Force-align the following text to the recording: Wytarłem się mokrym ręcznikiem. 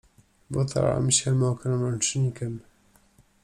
Wytarłem 0.49 1.11
się 1.11 1.31
mokrym 1.31 1.85
ręcznikiem. 1.89 2.59